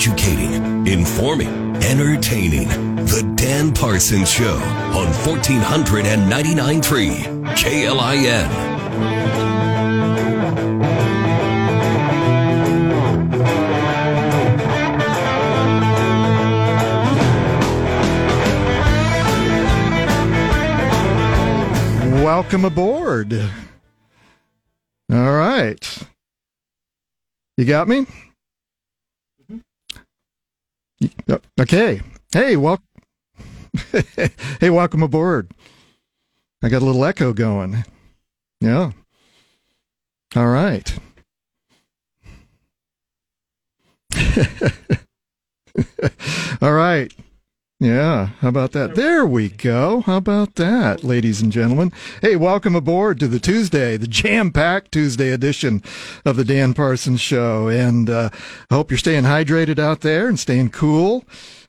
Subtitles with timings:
[0.00, 2.66] educating, informing, entertaining.
[3.04, 8.48] The Dan Parsons Show on 1499.3 KLIN.
[22.24, 23.34] Welcome aboard.
[25.12, 25.98] All right.
[27.58, 28.06] You got me?
[31.60, 32.00] Okay.
[32.32, 32.82] Hey, wel-
[34.60, 35.52] hey, welcome aboard.
[36.62, 37.84] I got a little echo going.
[38.60, 38.92] Yeah.
[40.36, 40.92] All right.
[46.60, 47.12] All right.
[47.82, 48.94] Yeah, how about that?
[48.94, 50.02] There we go.
[50.02, 51.92] How about that, ladies and gentlemen?
[52.20, 55.82] Hey, welcome aboard to the Tuesday, the jam-packed Tuesday edition
[56.26, 57.68] of the Dan Parsons Show.
[57.68, 58.28] And uh,
[58.70, 61.24] I hope you're staying hydrated out there and staying cool.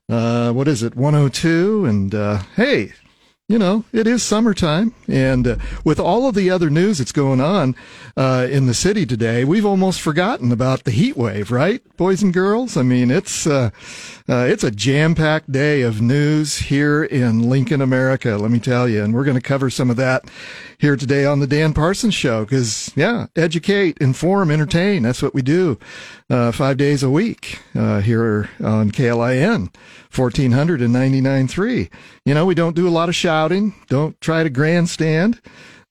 [0.10, 1.86] Uh, what is it, 102?
[1.86, 2.92] And uh, hey,
[3.52, 4.94] you know, it is summertime.
[5.10, 7.76] And uh, with all of the other news that's going on
[8.16, 12.34] uh, in the city today, we've almost forgotten about the heat wave, right, boys and
[12.34, 12.78] girls?
[12.78, 13.72] I mean, it's uh,
[14.30, 18.88] uh it's a jam packed day of news here in Lincoln, America, let me tell
[18.88, 19.04] you.
[19.04, 20.24] And we're going to cover some of that
[20.82, 25.04] here today on the Dan Parsons Show because, yeah, educate, inform, entertain.
[25.04, 25.78] That's what we do
[26.28, 29.72] uh, five days a week uh, here on KLIN.
[30.12, 31.90] 1499.3.
[32.26, 35.40] You know, we don't do a lot of shouting, don't try to grandstand.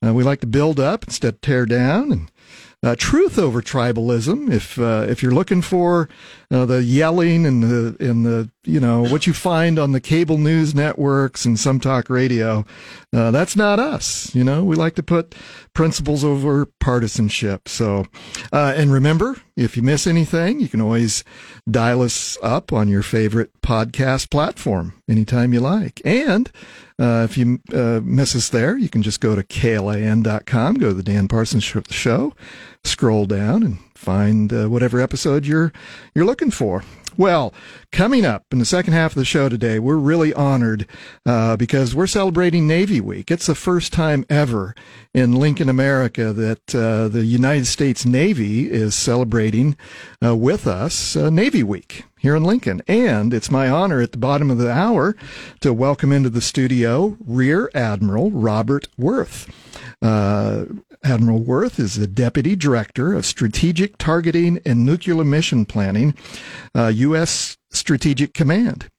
[0.05, 2.30] Uh, we like to build up instead of tear down and
[2.82, 4.50] uh, truth over tribalism.
[4.50, 6.08] If uh, if you're looking for
[6.50, 10.38] uh, the yelling and the and the you know what you find on the cable
[10.38, 12.64] news networks and some talk radio,
[13.14, 14.34] uh, that's not us.
[14.34, 15.34] You know, we like to put
[15.74, 17.68] principles over partisanship.
[17.68, 18.06] So,
[18.52, 21.22] uh, and remember, if you miss anything, you can always
[21.70, 26.00] dial us up on your favorite podcast platform anytime you like.
[26.05, 26.50] And
[26.98, 30.94] uh, if you uh, miss us there, you can just go to klin.com, go to
[30.94, 32.34] the Dan Parsons Show,
[32.84, 35.72] scroll down, and find uh, whatever episode you're
[36.15, 36.84] you're looking for.
[37.16, 37.53] Well,
[37.91, 40.87] coming up in the second half of the show today, we're really honored
[41.26, 43.31] uh, because we're celebrating Navy Week.
[43.31, 44.75] It's the first time ever
[45.12, 49.76] in Lincoln, America, that uh, the United States Navy is celebrating
[50.25, 52.82] uh, with us uh, Navy Week here in Lincoln.
[52.86, 55.16] And it's my honor at the bottom of the hour
[55.60, 59.50] to welcome into the studio Rear Admiral Robert Wirth.
[60.03, 60.66] Uh,
[61.03, 66.14] Admiral Wirth is the Deputy Director of Strategic Targeting and Nuclear Mission Planning,
[66.75, 67.56] uh, U.S.
[67.70, 68.91] Strategic Command.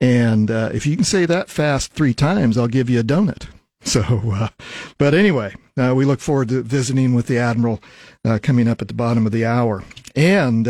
[0.00, 3.48] And uh, if you can say that fast three times, I'll give you a donut.
[3.84, 4.00] So,
[4.32, 4.48] uh,
[4.96, 7.80] but anyway, uh, we look forward to visiting with the Admiral
[8.24, 9.82] uh, coming up at the bottom of the hour.
[10.14, 10.68] And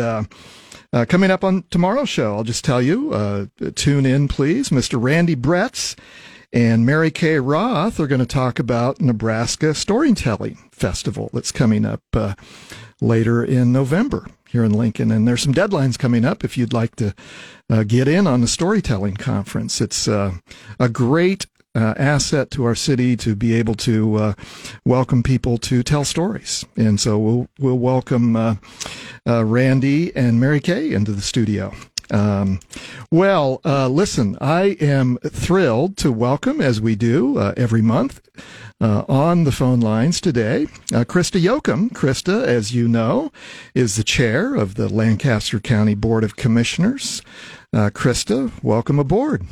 [0.93, 4.69] uh, coming up on tomorrow's show, I'll just tell you, uh, tune in, please.
[4.69, 5.01] Mr.
[5.01, 5.97] Randy Bretz
[6.53, 12.03] and Mary Kay Roth are going to talk about Nebraska Storytelling Festival that's coming up
[12.13, 12.35] uh,
[13.01, 15.11] later in November here in Lincoln.
[15.11, 17.15] And there's some deadlines coming up if you'd like to
[17.71, 19.81] uh, get in on the storytelling conference.
[19.81, 20.33] It's uh,
[20.79, 24.33] a great uh, asset to our city to be able to uh,
[24.85, 26.65] welcome people to tell stories.
[26.75, 28.55] And so we'll we'll welcome uh,
[29.27, 31.73] uh Randy and Mary Kay into the studio.
[32.11, 32.59] Um,
[33.09, 38.21] well, uh, listen, I am thrilled to welcome, as we do uh, every month,
[38.81, 41.89] on the phone lines today, Christa Yoakum.
[41.91, 43.31] Christa, as you know,
[43.73, 47.21] is the chair of the Lancaster County Board of Commissioners.
[47.73, 49.47] Christa, welcome aboard.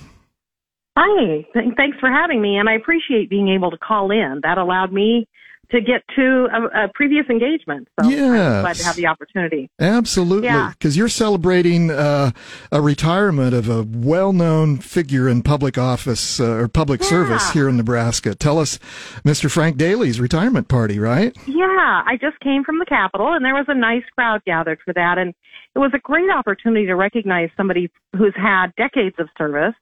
[0.98, 1.46] Hi,
[1.78, 4.42] thanks for having me, and I appreciate being able to call in.
[4.44, 5.26] That allowed me
[5.72, 7.88] to get to a, a previous engagement.
[8.00, 8.22] So yes.
[8.22, 9.70] I'm glad to have the opportunity.
[9.80, 11.02] Absolutely, because yeah.
[11.02, 12.32] you're celebrating uh,
[12.74, 17.08] a retirement of a well-known figure in public office uh, or public yeah.
[17.08, 18.36] service here in Nebraska.
[18.36, 18.78] Tell us,
[19.24, 19.50] Mr.
[19.50, 21.34] Frank Daly's retirement party, right?
[21.48, 24.94] Yeah, I just came from the Capitol, and there was a nice crowd gathered for
[24.94, 25.34] that, and
[25.74, 29.76] it was a great opportunity to recognize somebody who's had decades of service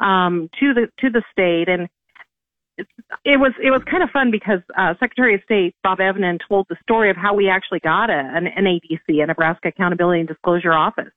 [0.00, 1.88] um, to the to the state, and
[3.24, 6.66] it was it was kind of fun because uh, Secretary of State Bob Evnen told
[6.68, 10.72] the story of how we actually got a, an NADC, a Nebraska Accountability and Disclosure
[10.72, 11.12] Office.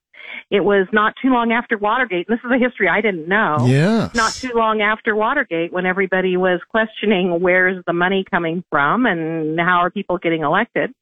[0.50, 3.66] It was not too long after Watergate, and this is a history I didn't know.
[4.14, 9.60] Not too long after Watergate, when everybody was questioning where's the money coming from and
[9.60, 10.94] how are people getting elected,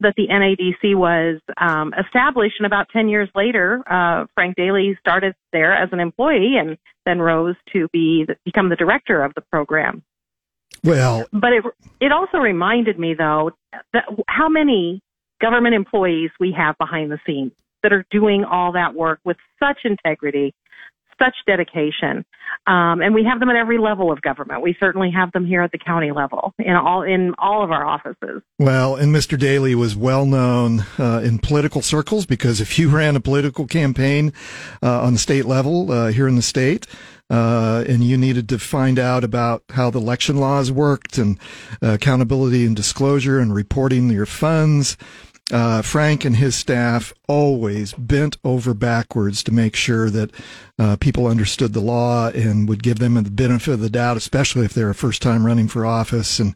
[0.00, 2.56] that the NADC was um, established.
[2.58, 7.18] And about 10 years later, uh, Frank Daly started there as an employee and then
[7.18, 10.02] rose to be become the director of the program.
[10.84, 11.64] Well, but it
[12.00, 13.52] it also reminded me though
[13.92, 15.00] that how many
[15.40, 19.78] government employees we have behind the scenes that are doing all that work with such
[19.84, 20.54] integrity,
[21.18, 22.24] such dedication.
[22.66, 24.62] Um, and we have them at every level of government.
[24.62, 27.84] We certainly have them here at the county level in all in all of our
[27.84, 28.42] offices.
[28.58, 29.38] Well, and Mr.
[29.38, 34.32] Daly was well known uh, in political circles because if you ran a political campaign
[34.82, 36.86] uh, on the state level uh, here in the state,
[37.30, 41.38] uh, and you needed to find out about how the election laws worked and
[41.82, 44.98] uh, accountability and disclosure and reporting your funds.
[45.50, 50.30] Uh, Frank and his staff always bent over backwards to make sure that
[50.78, 54.64] uh, people understood the law and would give them the benefit of the doubt, especially
[54.64, 56.38] if they're a first time running for office.
[56.38, 56.54] And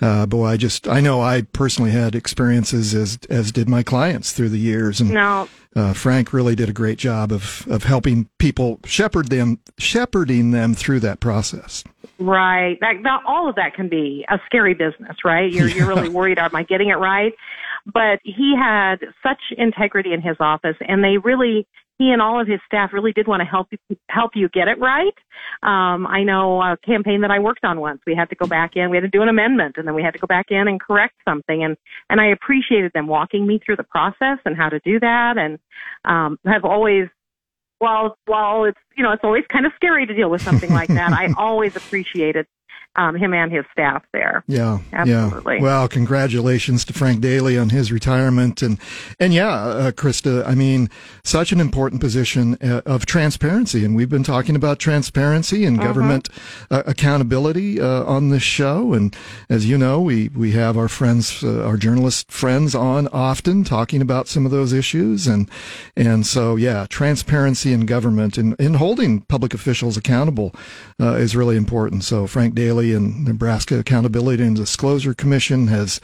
[0.00, 4.32] uh, boy, I just I know I personally had experiences as as did my clients
[4.32, 5.48] through the years, and no.
[5.76, 10.72] uh, Frank really did a great job of of helping people shepherd them shepherding them
[10.72, 11.84] through that process.
[12.18, 12.78] Right.
[12.80, 15.50] That, that, all of that can be a scary business, right?
[15.50, 17.32] You're, you're really worried, am I getting it right?
[17.86, 21.66] But he had such integrity in his office and they really,
[21.98, 24.68] he and all of his staff really did want to help you, help you get
[24.68, 25.14] it right.
[25.62, 28.00] Um, I know a campaign that I worked on once.
[28.06, 30.02] We had to go back in, we had to do an amendment and then we
[30.02, 31.62] had to go back in and correct something.
[31.62, 31.76] And,
[32.08, 35.38] and I appreciated them walking me through the process and how to do that.
[35.38, 35.58] And,
[36.04, 37.08] um, have always
[37.80, 40.88] while while it's you know it's always kind of scary to deal with something like
[40.88, 42.46] that, I always appreciated
[42.96, 44.42] um, him and his staff there.
[44.48, 45.56] Yeah, absolutely.
[45.56, 45.62] Yeah.
[45.62, 48.78] Well, congratulations to Frank Daly on his retirement, and
[49.20, 50.44] and yeah, uh, Christa.
[50.46, 50.90] I mean,
[51.22, 55.86] such an important position uh, of transparency, and we've been talking about transparency and uh-huh.
[55.86, 56.28] government
[56.70, 58.92] uh, accountability uh, on this show.
[58.92, 59.14] And
[59.48, 64.02] as you know, we we have our friends, uh, our journalist friends, on often talking
[64.02, 65.48] about some of those issues, and
[65.96, 70.52] and so yeah, transparency in government and in holding public officials accountable
[71.00, 72.02] uh, is really important.
[72.02, 76.00] So Frank Daly and Nebraska Accountability and Disclosure Commission has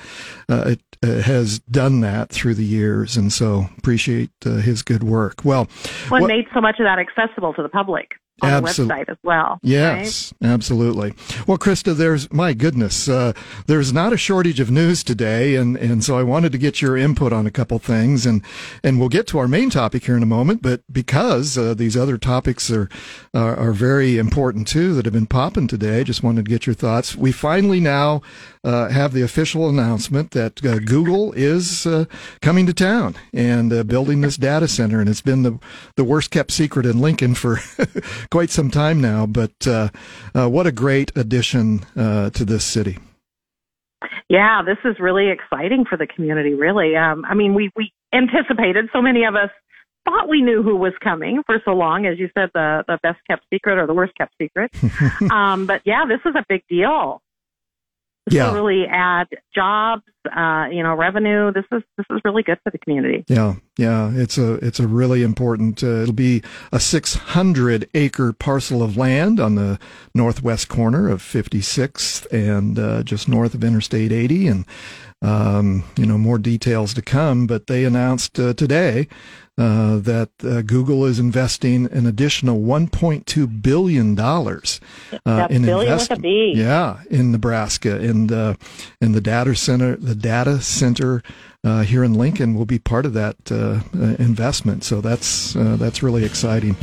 [0.48, 5.02] uh, it, uh, has done that through the years, and so appreciate uh, his good
[5.02, 5.44] work.
[5.44, 5.68] Well,
[6.10, 8.12] well, what, made so much of that accessible to the public
[8.42, 9.58] on Absol- the website as well.
[9.62, 10.50] Yes, right?
[10.50, 11.14] absolutely.
[11.46, 13.32] Well, Christa, there's my goodness, uh,
[13.66, 16.96] there's not a shortage of news today, and and so I wanted to get your
[16.96, 18.42] input on a couple things, and
[18.84, 20.60] and we'll get to our main topic here in a moment.
[20.62, 22.88] But because uh, these other topics are,
[23.32, 26.74] are are very important too that have been popping today, just wanted to get your
[26.74, 27.16] thoughts.
[27.16, 28.20] We finally now
[28.64, 32.04] uh, have the official announcement that uh, Google is uh,
[32.42, 35.58] coming to town and uh, building this data center, and it's been the
[35.94, 37.60] the worst kept secret in Lincoln for
[38.30, 39.26] quite some time now.
[39.26, 39.88] But uh,
[40.34, 42.98] uh, what a great addition to this city!
[44.28, 46.54] Yeah, this is really exciting for the community.
[46.54, 48.86] Really, um, I mean, we we anticipated.
[48.92, 49.50] So many of us
[50.04, 53.18] thought we knew who was coming for so long, as you said, the the best
[53.28, 54.70] kept secret or the worst kept secret.
[55.30, 57.20] um, but yeah, this is a big deal
[58.30, 58.52] yeah.
[58.52, 60.02] really add jobs,
[60.36, 61.52] uh, you know, revenue.
[61.52, 63.24] This is this is really good for the community.
[63.28, 65.82] Yeah, yeah, it's a it's a really important.
[65.82, 66.42] Uh, it'll be
[66.72, 69.78] a 600 acre parcel of land on the
[70.14, 74.66] northwest corner of 56th and uh, just north of Interstate 80, and
[75.22, 77.46] um, you know more details to come.
[77.46, 79.08] But they announced uh, today
[79.58, 84.80] uh, that uh, Google is investing an additional 1.2 billion dollars
[85.24, 86.22] uh, in investment.
[86.56, 88.54] Yeah, in Nebraska, and uh,
[89.00, 91.22] in the data center, the data center
[91.64, 93.36] uh, here in Lincoln will be part of that
[94.20, 94.84] investment.
[94.84, 96.76] So that's uh, that's really exciting.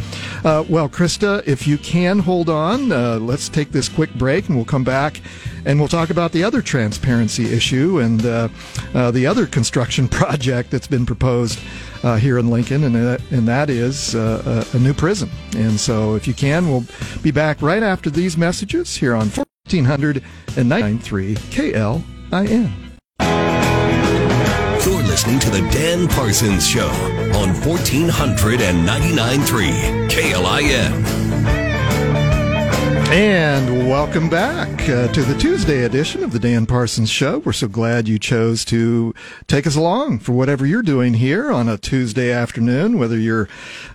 [0.43, 4.55] Uh, well, Krista, if you can hold on, uh, let's take this quick break, and
[4.55, 5.21] we'll come back
[5.65, 11.05] and we'll talk about the other transparency issue and the other construction project that's been
[11.05, 11.59] proposed
[12.03, 12.98] Uh, here in Lincoln, and
[13.31, 15.29] and that is a, a new prison.
[15.55, 16.83] And so, if you can, we'll
[17.22, 22.03] be back right after these messages here on 1493 KLIN
[24.86, 31.23] You're listening to The Dan Parsons Show on 1499.3 KLIN.
[33.13, 37.38] And welcome back uh, to the Tuesday edition of the Dan Parsons Show.
[37.38, 39.13] We're so glad you chose to
[39.46, 43.48] take us along for whatever you're doing here on a Tuesday afternoon, whether you're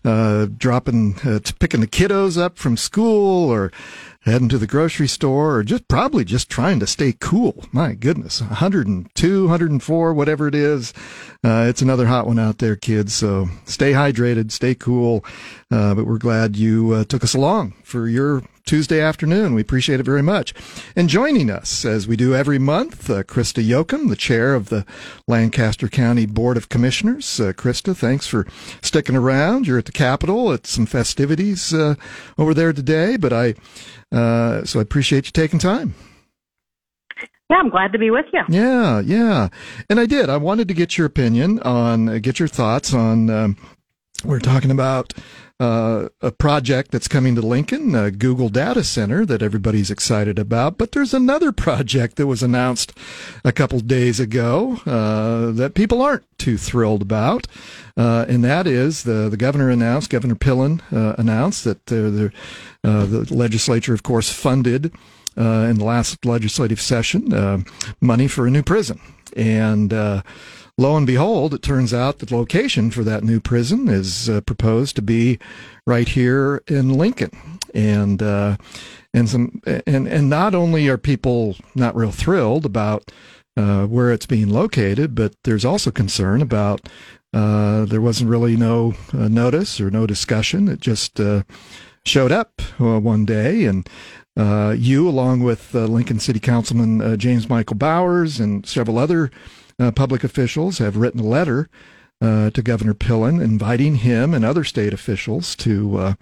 [0.04, 3.72] uh, dropping, uh, picking the kiddos up from school or
[4.20, 7.64] heading to the grocery store or just probably just trying to stay cool.
[7.72, 10.94] My goodness, 102, 104, whatever it is.
[11.42, 13.14] Uh, it's another hot one out there, kids.
[13.14, 15.24] So stay hydrated, stay cool.
[15.72, 19.54] Uh, but we're glad you uh, took us along for your Tuesday afternoon.
[19.54, 20.52] We appreciate it very much.
[20.94, 24.84] And joining us, as we do every month, uh, Christa Yoakum, the chair of the
[25.26, 27.40] Lancaster County Board of Commissioners.
[27.40, 28.46] Uh, Christa, thanks for
[28.82, 29.66] sticking around.
[29.66, 31.94] You're at the Capitol at some festivities uh,
[32.36, 33.54] over there today, but I
[34.12, 35.94] uh, so I appreciate you taking time.
[37.50, 38.42] Yeah, I'm glad to be with you.
[38.50, 39.48] Yeah, yeah.
[39.88, 40.28] And I did.
[40.28, 43.56] I wanted to get your opinion on, uh, get your thoughts on um,
[44.24, 45.14] We're talking about
[45.60, 50.76] uh, a project that's coming to Lincoln, a Google Data Center that everybody's excited about.
[50.76, 52.92] But there's another project that was announced
[53.44, 57.46] a couple days ago uh, that people aren't too thrilled about,
[57.96, 62.32] uh, and that is the the governor announced, Governor Pillen uh, announced that the
[62.82, 64.92] uh, the legislature, of course, funded.
[65.36, 67.64] Uh, in the last legislative session,
[68.00, 69.00] money for a new prison,
[69.36, 69.92] and
[70.78, 74.40] lo and behold, it turns out that the location for that new prison is uh,
[74.40, 75.38] proposed to be
[75.86, 78.56] right here in Lincoln, and uh,
[79.12, 83.10] and some and and not only are people not real thrilled about
[83.56, 86.88] uh, where it's being located, but there's also concern about
[87.34, 90.68] uh, there wasn't really no uh, notice or no discussion.
[90.68, 91.42] It just uh,
[92.06, 93.86] showed up one day and.
[94.78, 99.32] you, along with Lincoln City Councilman James Michael Bowers and several other
[99.78, 101.68] uh, public officials have written a letter
[102.20, 106.14] uh, to Governor Pillen inviting him and other state officials to uh,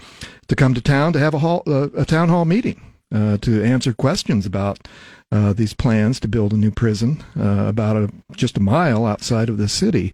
[0.49, 2.81] to come to town to have a, hall, uh, a town hall meeting
[3.15, 4.87] uh, to answer questions about
[5.33, 9.59] uh, these plans to build a new prison about a, just a mile outside of
[9.59, 10.13] the city.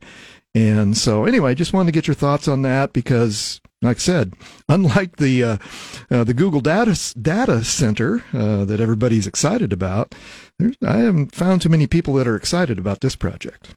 [0.54, 4.34] And so, anyway, just wanted to get your thoughts on that because like I said,
[4.68, 5.56] unlike the uh,
[6.10, 10.14] uh, the Google data data center uh, that everybody's excited about,
[10.86, 13.74] I haven't found too many people that are excited about this project.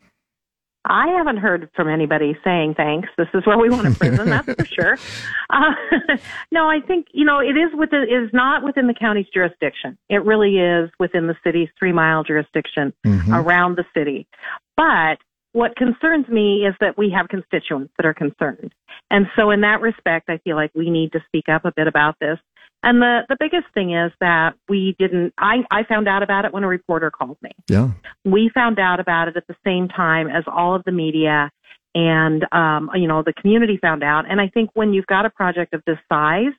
[0.88, 3.10] I haven't heard from anybody saying thanks.
[3.18, 4.98] This is where we want a prison, that's for sure.
[5.48, 6.18] Uh,
[6.52, 9.96] no, I think you know it is within it is not within the county's jurisdiction.
[10.10, 13.32] It really is within the city's three mile jurisdiction mm-hmm.
[13.32, 14.28] around the city.
[14.76, 15.20] But
[15.56, 18.74] what concerns me is that we have constituents that are concerned.
[19.10, 21.88] And so in that respect, I feel like we need to speak up a bit
[21.88, 22.38] about this.
[22.84, 26.54] And the, the biggest thing is that we didn't, I, I found out about it
[26.54, 27.52] when a reporter called me.
[27.70, 27.92] Yeah.
[28.26, 31.50] We found out about it at the same time as all of the media
[31.96, 34.30] and, um, you know, the community found out.
[34.30, 36.52] And I think when you've got a project of this size,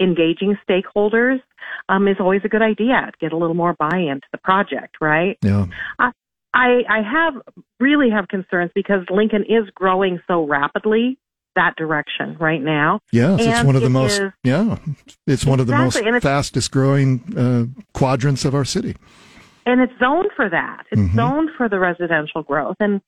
[0.00, 1.40] engaging stakeholders
[1.88, 3.10] um, is always a good idea.
[3.10, 5.36] To get a little more buy-in to the project, right?
[5.42, 5.66] Yeah.
[5.98, 6.12] Uh,
[6.54, 7.34] I, I have
[7.80, 11.18] really have concerns because Lincoln is growing so rapidly
[11.56, 13.00] that direction right now.
[13.12, 14.78] Yes, and it's one of the most is, yeah,
[15.26, 18.96] it's one exactly, of the most fastest growing uh, quadrants of our city
[19.66, 20.84] and it's zoned for that.
[20.90, 21.16] It's mm-hmm.
[21.16, 22.76] zoned for the residential growth.
[22.80, 23.00] And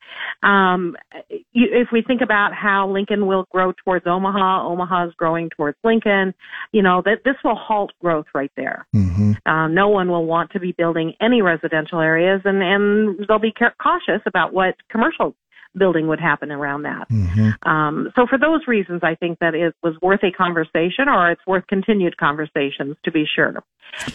[0.43, 0.97] um,
[1.29, 5.77] you, if we think about how Lincoln will grow towards Omaha, Omaha is growing towards
[5.85, 6.35] Lincoln.
[6.73, 8.87] You know that this will halt growth right there.
[8.95, 9.33] Mm-hmm.
[9.47, 13.55] Um, no one will want to be building any residential areas, and and they'll be
[13.83, 15.35] cautious about what commercial
[15.77, 17.09] building would happen around that.
[17.11, 17.69] Mm-hmm.
[17.69, 21.47] Um, so for those reasons, I think that it was worth a conversation, or it's
[21.47, 23.63] worth continued conversations to be sure.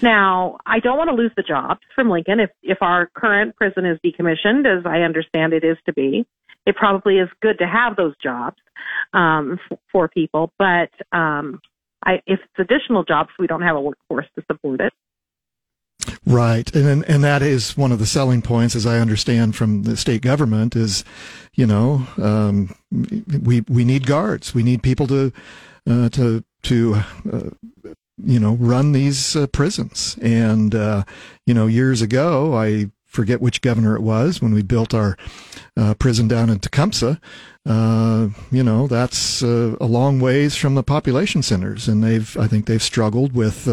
[0.02, 2.40] Now, I don't want to lose the jobs from Lincoln.
[2.40, 6.26] If if our current prison is decommissioned, as I understand it is to be,
[6.66, 8.58] it probably is good to have those jobs
[9.14, 10.52] um, f- for people.
[10.60, 11.60] But um,
[12.06, 14.94] I, if it's additional jobs, we don't have a workforce to support it.
[16.26, 19.98] Right, and and that is one of the selling points, as I understand from the
[19.98, 21.04] state government, is,
[21.54, 25.32] you know, um, we we need guards, we need people to
[25.90, 26.96] uh, to to
[27.32, 27.50] uh,
[28.24, 31.04] you know run these uh, prisons, and uh,
[31.46, 35.18] you know years ago I forget which governor it was when we built our
[35.76, 37.20] uh, prison down in Tecumseh.
[37.66, 42.48] Uh, you know, that's uh, a long ways from the population centers, and they've I
[42.48, 43.68] think they've struggled with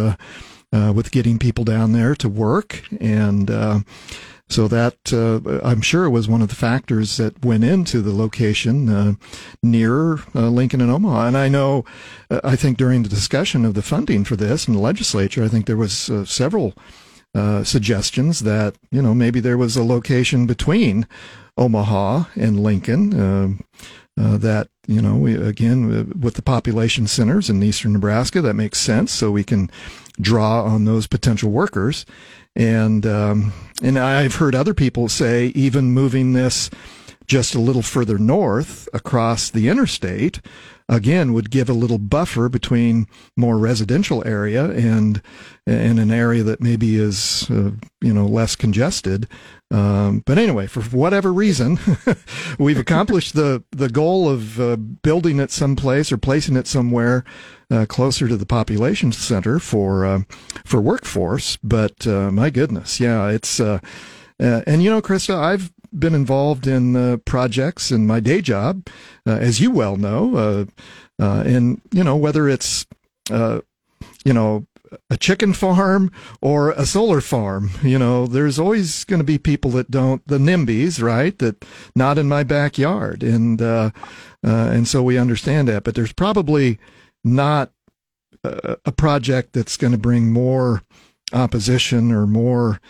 [0.72, 2.82] uh, uh, with getting people down there to work.
[3.00, 3.80] And uh,
[4.48, 8.88] so that uh, I'm sure was one of the factors that went into the location
[8.88, 9.14] uh,
[9.62, 11.26] near uh, Lincoln and Omaha.
[11.26, 11.84] And I know,
[12.30, 15.48] uh, I think during the discussion of the funding for this in the legislature, I
[15.48, 16.74] think there was several
[17.62, 21.06] suggestions that you know maybe there was a location between
[21.56, 23.62] Omaha and Lincoln.
[24.18, 28.80] Uh, that you know we, again with the population centers in eastern Nebraska that makes
[28.80, 29.70] sense so we can
[30.20, 32.04] draw on those potential workers.
[32.56, 36.70] And um, and I've heard other people say even moving this
[37.28, 40.40] just a little further north across the interstate
[40.88, 43.06] again would give a little buffer between
[43.36, 45.20] more residential area and
[45.66, 47.70] and an area that maybe is uh,
[48.00, 49.28] you know less congested.
[49.70, 51.78] Um, but anyway for whatever reason
[52.58, 57.24] we've accomplished the the goal of uh, building it someplace or placing it somewhere
[57.70, 60.20] uh, closer to the population center for uh,
[60.64, 61.58] for workforce.
[61.62, 63.80] But uh, my goodness yeah it's uh,
[64.38, 68.86] and you know Christa I've been involved in uh, projects in my day job,
[69.26, 70.64] uh, as you well know, uh,
[71.22, 72.86] uh and you know whether it's
[73.30, 73.60] uh,
[74.24, 74.66] you know
[75.10, 77.70] a chicken farm or a solar farm.
[77.82, 81.38] You know, there's always going to be people that don't the NIMBYs, right?
[81.38, 81.64] That
[81.94, 83.90] not in my backyard, and uh,
[84.46, 85.84] uh, and so we understand that.
[85.84, 86.78] But there's probably
[87.24, 87.72] not
[88.44, 90.82] a, a project that's going to bring more
[91.32, 92.80] opposition or more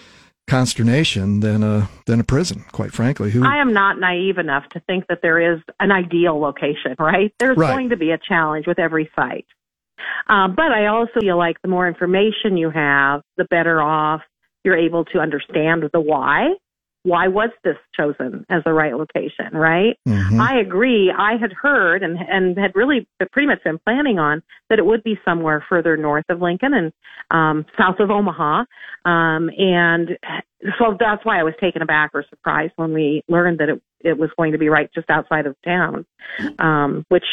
[0.49, 2.65] consternation than a than a prison.
[2.73, 6.41] Quite frankly, who I am not naive enough to think that there is an ideal
[6.41, 6.97] location.
[6.99, 7.33] Right?
[7.39, 7.73] There's right.
[7.73, 9.47] going to be a challenge with every site.
[10.29, 14.23] Uh, but I also feel like the more information you have, the better off
[14.65, 16.55] you're able to understand the why.
[17.09, 19.99] Why was this chosen as the right location, right?
[20.07, 20.41] Mm-hmm.
[20.41, 21.13] I agree.
[21.17, 25.03] I had heard and, and had really pretty much been planning on that it would
[25.03, 26.93] be somewhere further north of Lincoln and
[27.31, 28.65] um, south of Omaha.
[29.05, 30.11] Um, and
[30.79, 34.19] so that's why I was taken aback or surprised when we learned that it, it
[34.19, 36.05] was going to be right just outside of town,
[36.59, 37.25] um, which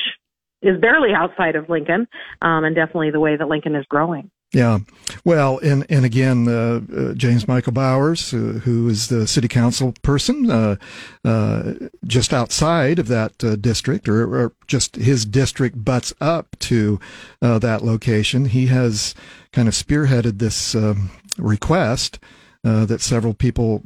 [0.62, 2.08] is barely outside of Lincoln,
[2.41, 4.32] um, and definitely the way that Lincoln is growing.
[4.55, 4.79] Yeah,
[5.25, 9.93] well, and and again, uh, uh, James Michael Bowers, uh, who is the city council
[10.01, 10.77] person, uh,
[11.25, 11.74] uh,
[12.05, 17.01] just outside of that uh, district, or, or, just his district butts up to
[17.41, 18.45] that location.
[18.45, 19.13] He has
[19.51, 22.17] kind of spearheaded this um, request
[22.65, 23.84] that several people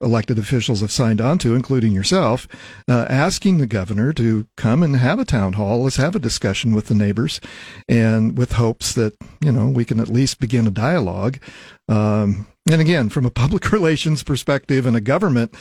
[0.00, 2.46] elected officials have signed on to, including yourself,
[2.88, 5.82] uh, asking the governor to come and have a town hall.
[5.82, 7.40] Let's have a discussion with the neighbors,
[7.88, 11.38] and with hopes that you know we can at least begin a dialogue.
[11.88, 15.54] Um, and again, from a public relations perspective and a government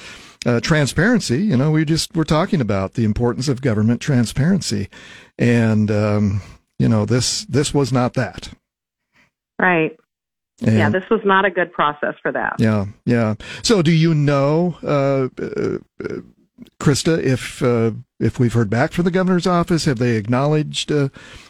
[0.46, 4.90] uh, transparency, you know, we just we're talking about the importance of government transparency,
[5.38, 6.42] and um,
[6.78, 8.50] you know this this was not that.
[9.60, 9.98] Right.
[10.62, 12.56] And, yeah, this was not a good process for that.
[12.60, 13.36] Yeah, yeah.
[13.62, 16.22] So, do you know, uh, uh,
[16.80, 19.86] Christa, if uh, if we've heard back from the governor's office?
[19.86, 21.10] Have they acknowledged uh,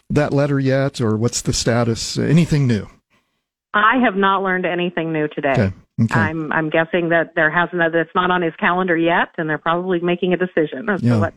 [0.10, 2.18] that letter yet, or what's the status?
[2.18, 2.88] Anything new?
[3.76, 5.52] I have not learned anything new today.
[5.52, 5.74] Okay.
[6.02, 6.20] Okay.
[6.20, 9.58] I'm I'm guessing that there hasn't that it's not on his calendar yet, and they're
[9.58, 11.14] probably making a decision as yeah.
[11.14, 11.34] to what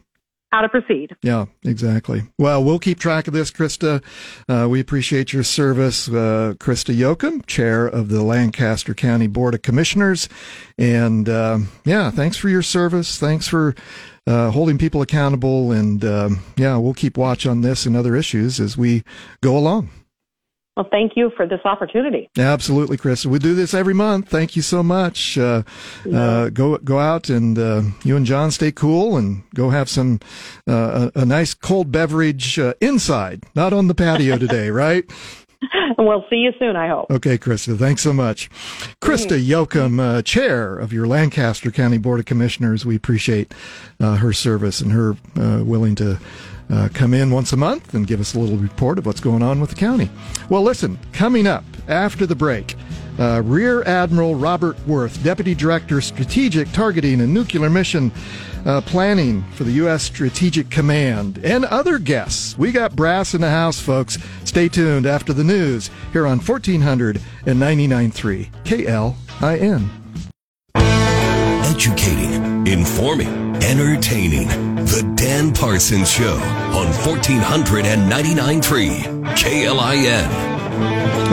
[0.51, 1.15] how to proceed.
[1.23, 2.23] Yeah, exactly.
[2.39, 4.03] Well, we'll keep track of this, Christa.
[4.49, 9.63] Uh, we appreciate your service, uh, Christa Yoakum, chair of the Lancaster County Board of
[9.63, 10.29] Commissioners.
[10.79, 13.19] And uh, yeah, thanks for your service.
[13.19, 13.75] Thanks for
[14.27, 15.73] uh, holding people accountable.
[15.73, 19.05] And um, yeah, we'll keep watch on this and other issues as we
[19.43, 19.91] go along.
[20.79, 22.31] Well, thank you for this opportunity.
[22.39, 23.27] Absolutely, Chris.
[23.27, 24.29] We do this every month.
[24.29, 25.37] Thank you so much.
[25.37, 25.65] Uh,
[26.15, 30.21] uh, go go out and uh, you and John stay cool and go have some
[30.69, 35.05] uh, a, a, nice cold beverage uh, inside, not on the patio today, right?
[35.99, 37.11] we'll see you soon, I hope.
[37.11, 37.77] Okay, Christa.
[37.77, 38.49] Thanks so much.
[39.01, 39.51] Christa mm-hmm.
[39.51, 42.87] Yoakum, uh, chair of your Lancaster County Board of Commissioners.
[42.87, 43.53] We appreciate
[43.99, 45.17] her service and her
[45.65, 46.21] willing to
[46.71, 49.43] uh, come in once a month and give us a little report of what's going
[49.43, 50.11] on with the county.
[50.49, 52.75] Well, listen, coming up after the break,
[53.19, 58.11] uh, Rear Admiral Robert Wirth, Deputy Director, Strategic Targeting and Nuclear Mission
[58.65, 60.05] uh, Planning for the U.S.
[60.05, 62.57] Strategic Command, and other guests.
[62.59, 64.19] We got brass in the house, folks.
[64.45, 69.89] Stay tuned after the news here on 1499.3 KLIN.
[71.65, 74.49] Educating, informing entertaining.
[74.77, 76.37] The Dan Parsons Show
[76.79, 80.29] on 1499.3 KLIN.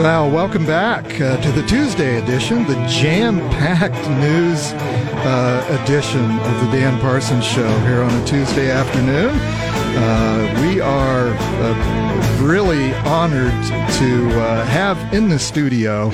[0.00, 4.72] Well, welcome back uh, to the Tuesday edition, the jam packed news
[5.24, 9.30] uh, edition of the Dan Parsons Show here on a Tuesday afternoon.
[9.96, 13.54] Uh, we are uh, really honored
[13.98, 16.10] to uh, have in the studio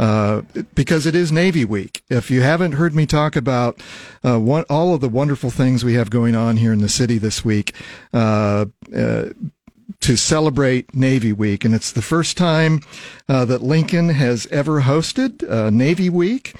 [0.00, 0.40] uh,
[0.74, 2.02] because it is Navy Week.
[2.08, 3.78] If you haven't heard me talk about
[4.24, 7.18] uh, one, all of the wonderful things we have going on here in the city
[7.18, 7.74] this week,
[8.12, 9.26] uh, uh
[10.00, 12.80] to celebrate Navy Week, and it's the first time
[13.28, 16.54] uh, that Lincoln has ever hosted Navy Week.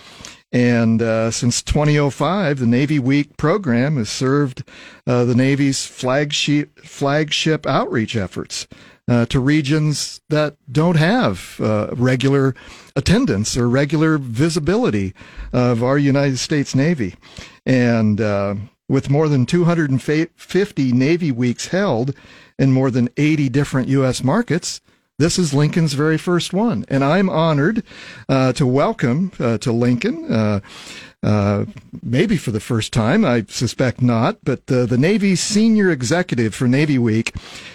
[0.53, 4.65] And uh, since 2005, the Navy Week program has served
[5.07, 8.67] uh, the Navy's flagship flagship outreach efforts
[9.11, 12.55] uh, to regions that don't have uh, regular
[12.95, 15.13] attendance or regular visibility
[15.53, 17.17] of our United States Navy.
[17.67, 18.55] And uh,
[18.89, 22.15] with more than 250 Navy weeks held
[22.57, 24.23] in more than 80 different U.S.
[24.23, 24.81] markets,
[25.21, 26.85] this is Lincoln's very first one.
[26.89, 27.85] And I'm honored
[28.29, 30.61] uh, to welcome uh, to Lincoln uh,
[31.23, 31.67] uh,
[32.03, 33.25] maybe for the first time.
[33.25, 34.39] I suspect not.
[34.43, 37.35] But the Navy's senior executive for Navy Week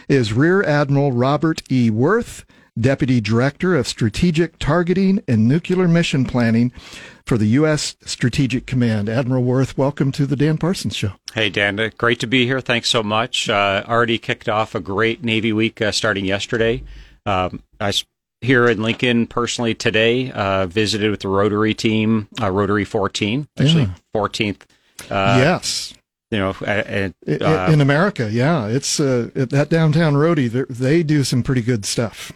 [0.09, 1.91] is Rear Admiral Robert E.
[1.91, 2.45] Wirth,
[2.77, 6.71] Deputy Director of Strategic Targeting and Nuclear Mission Planning
[7.25, 7.95] for the U.S.
[8.05, 9.07] Strategic Command.
[9.07, 11.13] Admiral Wirth, welcome to the Dan Parsons Show.
[11.33, 11.91] Hey, Dan.
[11.97, 12.59] Great to be here.
[12.59, 13.49] Thanks so much.
[13.49, 16.83] Uh, already kicked off a great Navy week uh, starting yesterday.
[17.25, 17.91] Um, I
[18.41, 20.31] here in Lincoln personally today.
[20.31, 23.89] Uh, visited with the Rotary team, uh, Rotary 14, actually Yeah.
[24.13, 24.61] 14th.
[25.09, 25.93] Uh, yes.
[26.31, 27.09] You know, uh,
[27.41, 30.49] uh, in America, yeah, it's uh, that downtown roadie.
[30.49, 32.31] they're- do some pretty good stuff.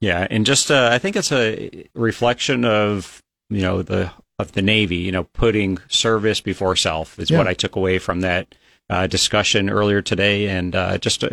[0.00, 4.62] Yeah, and just uh, I think it's a reflection of you know the of the
[4.62, 4.96] Navy.
[4.96, 8.54] You know, putting service before self is what I took away from that
[8.88, 11.24] uh, discussion earlier today, and uh, just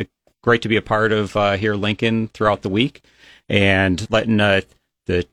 [0.47, 3.03] great to be a part of uh, here in Lincoln throughout the week,
[3.49, 4.62] and letting uh,
[5.05, 5.27] the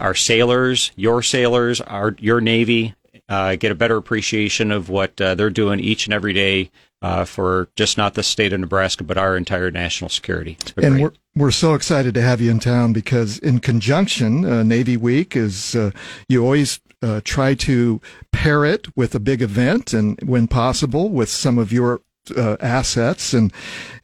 [0.00, 2.96] our sailors, your sailors, our your Navy
[3.28, 6.72] uh, get a better appreciation of what uh, they're doing each and every day.
[7.02, 10.56] Uh, for just not the state of Nebraska, but our entire national security.
[10.76, 11.02] And great.
[11.02, 15.36] we're we're so excited to have you in town because in conjunction, uh, Navy Week
[15.36, 15.90] is uh,
[16.28, 18.00] you always uh, try to
[18.32, 23.32] pair it with a big event, and when possible, with some of your uh, assets
[23.32, 23.52] and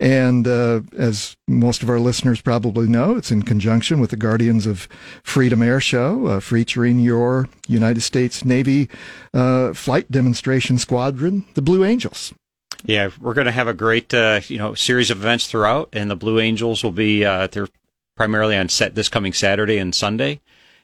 [0.01, 4.67] and uh, as most of our listeners probably know, it's in conjunction with the Guardians
[4.67, 4.89] of
[5.23, 8.89] Freedom Air Show, uh, featuring your United States Navy
[9.33, 12.35] uh, flight demonstration squadron, the Blue Angels.
[12.85, 16.11] Yeah, we're going to have a great, uh, you know, series of events throughout, and
[16.11, 17.69] the Blue Angels will be uh, they're
[18.17, 20.41] primarily on set this coming Saturday and Sunday,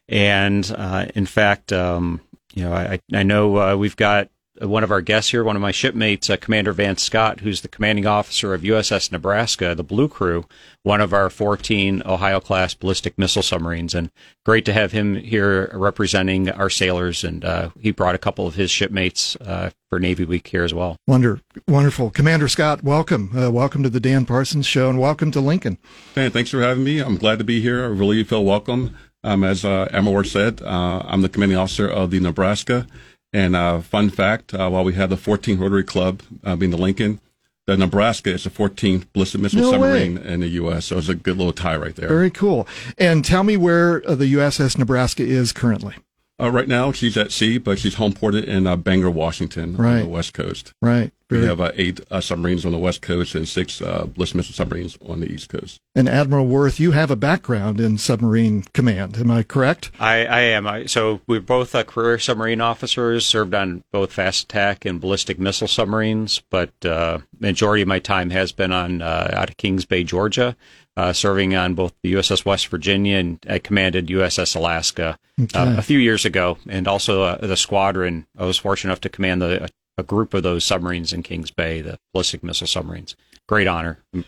[0.08, 0.70] and
[1.14, 2.20] in fact, um,
[2.54, 5.70] you know, I, I know we've got one of our guests here, one of my
[5.70, 10.44] shipmates, uh, Commander Vance Scott, who's the commanding officer of USS Nebraska, the Blue Crew,
[10.82, 14.10] one of our 14 Ohio class ballistic missile submarines, and
[14.44, 18.54] great to have him here representing our sailors, and uh, he brought a couple of
[18.54, 20.96] his shipmates uh, for Navy Week here as well.
[21.06, 22.82] Wonder, wonderful, Commander Scott.
[22.82, 25.78] Welcome, uh, welcome to the Dan Parsons Show, and welcome to Lincoln.
[26.14, 27.00] Dan, thanks for having me.
[27.00, 27.82] I'm glad to be here.
[27.82, 28.96] I really feel welcome.
[29.24, 32.86] Um, as uh, Admiral said, uh, I'm the commanding officer of the Nebraska.
[33.32, 36.78] And uh, fun fact, uh, while we have the 14th Rotary Club uh, being the
[36.78, 37.20] Lincoln,
[37.66, 40.86] the Nebraska is the 14th ballistic missile No submarine in the U.S.
[40.86, 42.08] So it's a good little tie right there.
[42.08, 42.66] Very cool.
[42.96, 45.94] And tell me where uh, the USS Nebraska is currently.
[46.40, 50.08] Uh, right now, she's at sea, but she's homeported in uh, Bangor, Washington, on the
[50.08, 50.72] West Coast.
[50.80, 51.12] Right.
[51.30, 54.54] We have uh, eight uh, submarines on the West Coast and six uh, ballistic missile
[54.54, 55.78] submarines on the East Coast.
[55.94, 59.18] and Admiral Wirth, you have a background in submarine command.
[59.18, 59.90] Am I correct?
[60.00, 60.66] I, I am.
[60.66, 65.38] I, so we're both uh, career submarine officers, served on both fast attack and ballistic
[65.38, 69.84] missile submarines, but uh, majority of my time has been on uh, out of Kings
[69.84, 70.56] Bay, Georgia,
[70.98, 75.56] uh, serving on both the USS West Virginia and I commanded USS Alaska Okay.
[75.58, 78.26] uh, a few years ago, and also uh, the squadron.
[78.36, 81.80] I was fortunate enough to command the, a group of those submarines in Kings Bay,
[81.80, 83.14] the ballistic missile submarines.
[83.46, 84.00] Great honor.
[84.16, 84.22] Uh,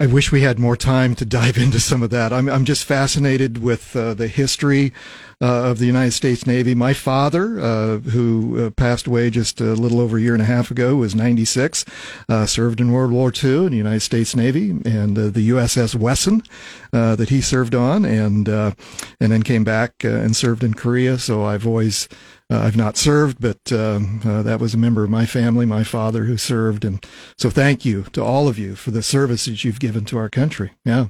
[0.00, 2.32] I wish we had more time to dive into some of that.
[2.32, 4.92] I'm I'm just fascinated with uh, the history
[5.40, 6.74] uh, of the United States Navy.
[6.74, 10.46] My father, uh, who uh, passed away just a little over a year and a
[10.46, 11.84] half ago, was 96,
[12.28, 15.94] uh, served in World War II in the United States Navy and uh, the USS
[15.94, 16.42] Wesson
[16.92, 18.76] that he served on, and and
[19.18, 21.18] then came back and served in Korea.
[21.18, 22.08] So I've always
[22.58, 26.24] I've not served, but um, uh, that was a member of my family, my father,
[26.24, 27.04] who served, and
[27.38, 30.72] so thank you to all of you for the services you've given to our country.
[30.84, 31.06] Yeah,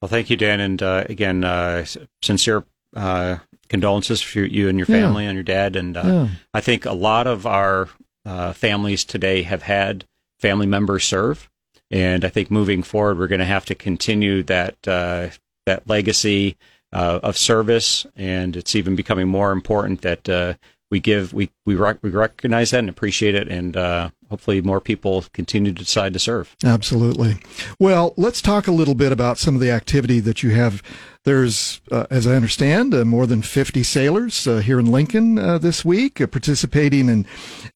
[0.00, 1.84] Well, thank you, Dan, and uh, again, uh,
[2.22, 5.00] sincere uh, condolences for you and your Yeah.
[5.00, 5.76] family and your dad.
[5.76, 6.28] And uh, Yeah.
[6.52, 7.88] I think a lot of our
[8.26, 10.04] uh, families today have had
[10.38, 11.48] family members serve,
[11.90, 15.28] and I think moving forward, we're going to have to continue that uh,
[15.66, 16.56] that legacy
[16.94, 20.54] uh, of service, and it's even becoming more important that uh,
[20.90, 24.80] we give we we, rec- we recognize that and appreciate it, and uh, hopefully more
[24.80, 26.56] people continue to decide to serve.
[26.64, 27.36] Absolutely.
[27.78, 30.82] Well, let's talk a little bit about some of the activity that you have.
[31.22, 35.58] There's, uh, as I understand, uh, more than 50 sailors uh, here in Lincoln uh,
[35.58, 37.26] this week uh, participating in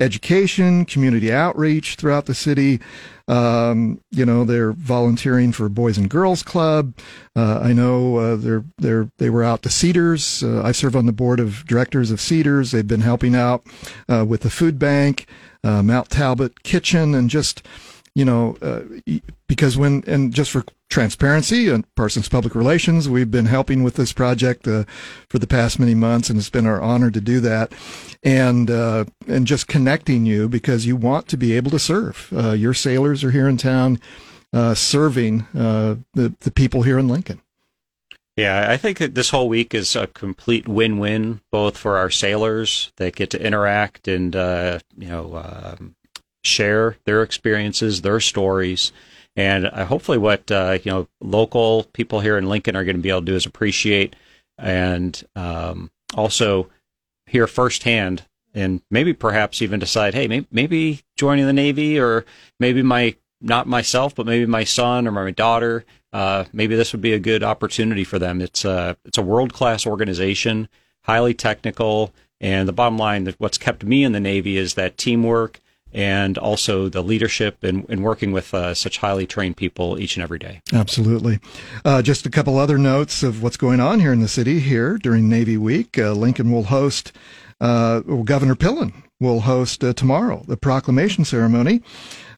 [0.01, 2.81] education, community outreach throughout the city.
[3.29, 6.93] Um, you know, they're volunteering for Boys and Girls Club.
[7.37, 10.43] Uh, I know they're they're they were out to Cedars.
[10.43, 12.71] I serve on the board of directors of Cedars.
[12.73, 13.65] They've been helping out
[14.09, 15.27] with the food bank,
[15.69, 17.67] uh, Matt Talbot Kitchen, and just
[18.15, 18.81] you know, uh,
[19.47, 24.13] because when, and just for transparency and Parsons Public Relations, we've been helping with this
[24.13, 24.85] project uh,
[25.29, 27.73] for the past many months, and it's been our honor to do that.
[28.25, 32.33] And uh, and just connecting you because you want to be able to serve.
[32.35, 34.01] Uh, your sailors are here in town,
[34.53, 37.41] uh, serving the the people here in Lincoln.
[38.39, 42.93] Yeah, I think that this whole week is a complete win-win, both for our sailors
[42.97, 45.97] that get to interact and uh, you know um,
[46.45, 48.93] share their experiences, their stories,
[49.35, 53.03] and uh, hopefully what uh, you know local people here in Lincoln are going to
[53.03, 54.15] be able to do is appreciate
[54.57, 56.71] and um, also
[57.27, 58.23] hear firsthand,
[58.55, 62.25] and maybe perhaps even decide, hey, maybe, maybe joining the Navy or
[62.61, 67.03] maybe my not myself, but maybe my son or my daughter, uh, maybe this would
[67.03, 68.41] be a good opportunity for them.
[68.41, 70.69] It's a it's a world class organization,
[71.03, 74.99] highly technical, and the bottom line that what's kept me in the Navy is that
[74.99, 75.61] teamwork
[75.93, 80.23] and also the leadership and, and working with uh, such highly trained people each and
[80.23, 80.61] every day.
[80.73, 81.39] Absolutely.
[81.85, 84.99] Uh, just a couple other notes of what's going on here in the city here
[84.99, 85.99] during Navy Week.
[85.99, 87.13] Uh, Lincoln will host,
[87.61, 91.81] uh, Governor Pillen will host uh, tomorrow the proclamation ceremony.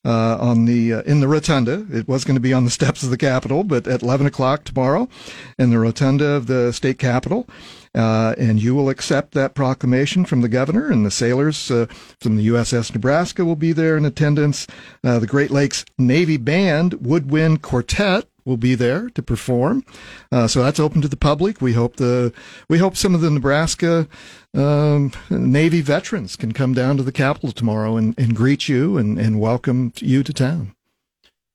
[0.03, 1.87] Uh, on the in the rotunda.
[1.93, 4.65] It was going to be on the steps of the Capitol, but at 11 o'clock
[4.65, 5.11] tomorrow,
[5.59, 7.47] in the rotunda of the state capitol,
[7.95, 11.85] uh, and you will accept that proclamation from the governor, and the sailors uh,
[12.19, 14.67] from the USS Nebraska will be there in attendance.
[15.05, 19.85] Uh, the Great Lakes Navy Band Woodwind Quartet will be there to perform.
[20.31, 21.63] Uh, so that's open to the public.
[21.63, 22.35] We hope the
[22.69, 24.09] we hope some of the Nebraska
[24.53, 29.19] um, Navy veterans can come down to the Capitol tomorrow and, and greet you and,
[29.19, 30.75] and welcome you to town.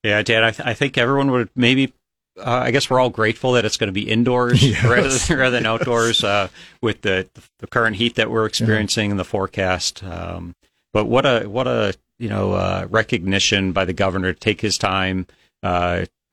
[0.04, 1.94] Yeah, Dan, I, th- I think everyone would maybe
[2.38, 4.84] uh, I guess we're all grateful that it's going to be indoors yes.
[4.86, 6.48] rather, than, rather, than, outdoors uh,
[6.82, 7.30] with the,
[7.60, 10.04] the current heat that we're experiencing in the forecast.
[10.04, 10.54] Um,
[10.94, 14.78] but what a what a you know uh, recognition by the governor to take his
[14.78, 15.28] time,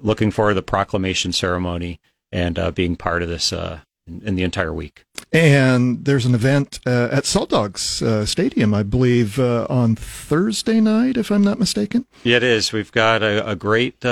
[0.02, 4.34] uh, looking for the proclamation ceremony and uh, being part of this uh, in, in,
[4.36, 5.04] the entire week.
[5.32, 11.42] And there's an event at Salt Dogs Stadium, I believe, on Thursday night, if I'm
[11.42, 12.06] not mistaken.
[12.22, 12.72] Yeah, it is.
[12.72, 14.04] We've got a, a great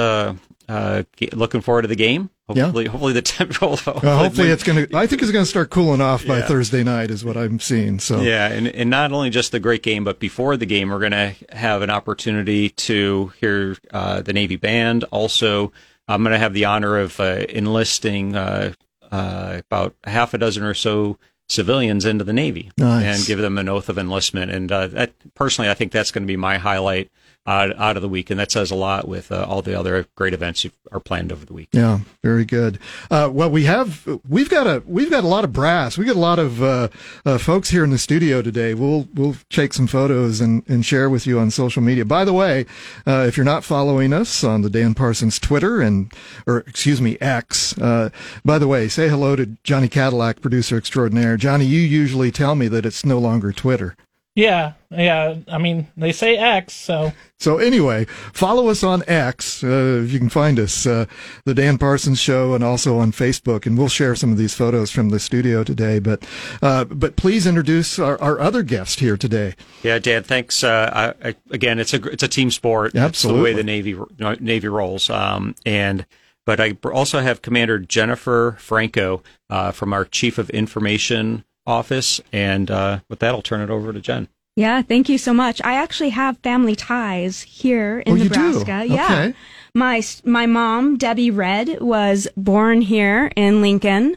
[0.71, 2.31] uh, looking forward to the game.
[2.55, 2.91] Hopefully, yeah.
[2.91, 3.67] hopefully the temperature.
[3.67, 4.97] Hopefully, well, hopefully it's going to.
[4.97, 6.47] I think it's going to start cooling off by yeah.
[6.47, 7.99] Thursday night, is what I'm seeing.
[7.99, 10.99] So yeah, and and not only just the great game, but before the game, we're
[10.99, 15.05] going to have an opportunity to hear uh, the Navy band.
[15.05, 15.73] Also,
[16.09, 18.73] I'm going to have the honor of uh, enlisting uh,
[19.11, 23.05] uh, about half a dozen or so civilians into the Navy nice.
[23.05, 24.53] and give them an oath of enlistment.
[24.53, 27.11] And uh, that, personally, I think that's going to be my highlight
[27.47, 30.07] out, out of the week, and that says a lot with uh, all the other
[30.15, 31.69] great events are planned over the week.
[31.73, 32.79] Yeah, very good.
[33.11, 35.97] Uh, well, we have we've got a we've got a lot of brass.
[35.97, 36.89] We got a lot of uh,
[37.25, 38.75] uh, folks here in the studio today.
[38.75, 42.05] We'll we'll take some photos and, and share with you on social media.
[42.05, 42.67] By the way,
[43.07, 46.13] uh, if you're not following us on the Dan Parsons Twitter and
[46.47, 48.11] or excuse me X, uh,
[48.45, 51.37] by the way, say hello to Johnny Cadillac, producer extraordinaire.
[51.37, 53.97] Johnny, you usually tell me that it's no longer Twitter.
[54.37, 55.39] Yeah, yeah.
[55.49, 57.13] I mean, they say X, so.
[57.41, 59.65] So anyway, follow us on X.
[59.65, 61.07] Uh, if you can find us, uh,
[61.45, 64.91] the Dan Parsons Show, and also on Facebook, and we'll share some of these photos
[64.91, 65.99] from the studio today.
[65.99, 66.25] But,
[66.63, 69.55] uh, but please introduce our, our, other guest here today.
[69.83, 70.23] Yeah, Dan.
[70.23, 70.63] Thanks.
[70.63, 72.95] Uh, I, I, again, it's a it's a team sport.
[72.95, 73.99] Absolutely, it's the way the Navy
[74.41, 75.11] Navy rolls.
[75.11, 76.07] Um, and
[76.47, 82.21] but I also have Commander Jennifer Franco uh, from our Chief of Information office.
[82.33, 84.29] And uh, with that, I'll turn it over to Jen.
[84.57, 85.61] Yeah, thank you so much.
[85.65, 88.85] I actually have family ties here in oh, Nebraska.
[88.87, 89.05] Yeah.
[89.05, 89.35] Okay.
[89.75, 94.17] My my mom, Debbie Red, was born here in Lincoln.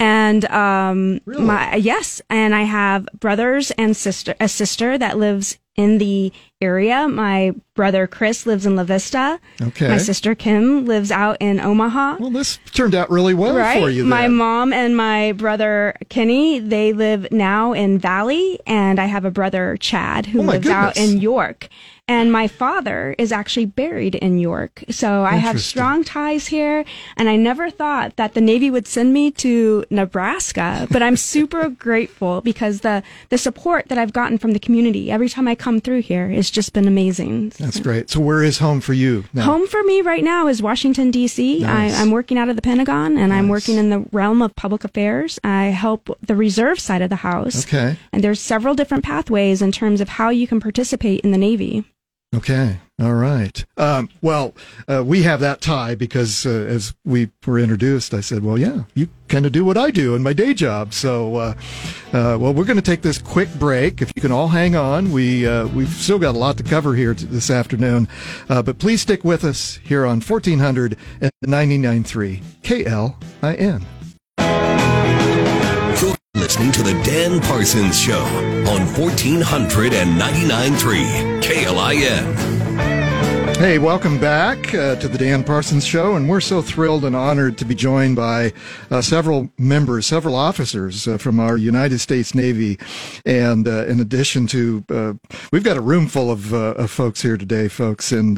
[0.00, 1.44] And um really?
[1.44, 6.32] my yes, and I have brothers and sister a sister that lives in the
[6.64, 7.06] area.
[7.06, 9.38] My brother Chris lives in La Vista.
[9.60, 9.88] Okay.
[9.88, 12.16] My sister Kim lives out in Omaha.
[12.18, 13.80] Well, this turned out really well right?
[13.80, 14.02] for you.
[14.02, 14.08] Then.
[14.08, 19.30] My mom and my brother Kenny, they live now in Valley, and I have a
[19.30, 20.74] brother Chad who oh lives goodness.
[20.74, 21.68] out in York.
[22.06, 24.84] And my father is actually buried in York.
[24.90, 26.84] So I have strong ties here.
[27.16, 31.70] And I never thought that the Navy would send me to Nebraska, but I'm super
[31.70, 35.80] grateful because the, the support that I've gotten from the community every time I come
[35.80, 37.50] through here has just been amazing.
[37.58, 38.08] That's great.
[38.08, 39.42] So where is home for you now?
[39.42, 41.60] Home for me right now is Washington, D.C.
[41.60, 41.98] Nice.
[41.98, 43.38] I, am working out of the Pentagon and nice.
[43.38, 45.38] I'm working in the realm of public affairs.
[45.42, 47.66] I help the reserve side of the house.
[47.66, 47.96] Okay.
[48.12, 51.84] And there's several different pathways in terms of how you can participate in the Navy.
[52.34, 52.78] Okay.
[53.00, 53.64] All right.
[53.76, 54.54] Um, well,
[54.88, 58.84] uh, we have that tie because uh, as we were introduced, I said, well, yeah,
[58.94, 60.94] you kind of do what I do in my day job.
[60.94, 61.54] So, uh,
[62.12, 64.00] uh well, we're going to take this quick break.
[64.00, 66.94] If you can all hang on, we, uh, we've still got a lot to cover
[66.94, 68.08] here t- this afternoon.
[68.48, 73.84] Uh, but please stick with us here on 1400 and 99.3 KLIN
[76.34, 78.24] listening to the Dan Parsons Show
[78.66, 82.63] on 1499.3 KLIN.
[83.56, 87.56] Hey, welcome back uh, to the Dan Parsons Show, and we're so thrilled and honored
[87.58, 88.52] to be joined by
[88.90, 92.78] uh, several members, several officers uh, from our United States Navy.
[93.24, 95.12] And uh, in addition to, uh,
[95.52, 98.10] we've got a room full of, uh, of folks here today, folks.
[98.10, 98.36] And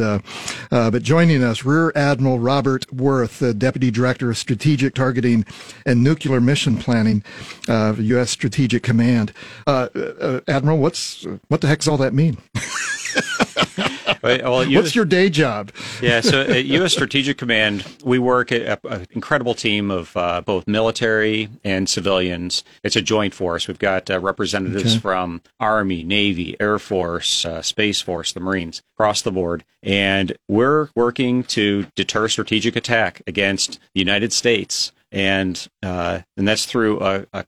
[0.69, 5.47] but joining us, Rear Admiral Robert Wirth, Deputy Director of Strategic Targeting
[5.87, 7.25] and Nuclear Mission Planning,
[7.67, 8.31] U.S.
[8.31, 9.33] Strategic Command.
[9.67, 12.37] Admiral, what's what the heck's all that mean?
[14.23, 15.73] well, US, What's your day job?
[16.03, 16.93] yeah, so at U.S.
[16.93, 22.65] Strategic Command, we work at an incredible team of uh, both military and civilians.
[22.83, 23.69] It's a joint force.
[23.69, 25.01] We've got uh, representatives okay.
[25.01, 30.89] from Army, Navy, Air Force, uh, Space Force, the Marines, across the board, and we're
[30.95, 37.27] working to deter strategic attack against the United States and uh, and that's through a,
[37.33, 37.45] a,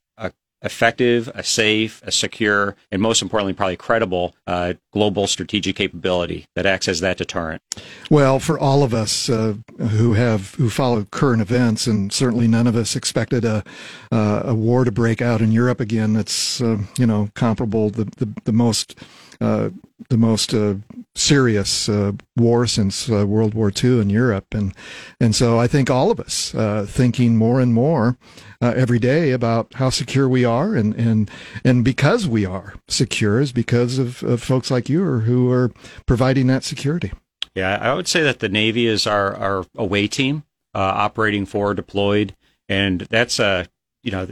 [0.62, 6.66] effective, a safe, a secure, and most importantly, probably credible uh, global strategic capability that
[6.66, 7.62] acts as that deterrent.
[8.10, 12.66] Well, for all of us uh, who have who follow current events, and certainly none
[12.66, 13.62] of us expected a
[14.10, 16.14] uh, a war to break out in Europe again.
[16.14, 18.96] That's uh, you know comparable the the, the most
[19.40, 19.70] uh,
[20.08, 20.74] the most uh,
[21.14, 24.74] serious uh, war since uh, World War II in Europe, and
[25.20, 28.16] and so I think all of us uh, thinking more and more
[28.60, 31.30] every day about how secure we are, and and
[31.64, 35.70] and because we are secure is because of, of folks like you who are
[36.06, 37.12] providing that security.
[37.54, 42.34] Yeah, I would say that the Navy is our our away team, operating forward deployed,
[42.68, 43.66] and that's a
[44.02, 44.26] you know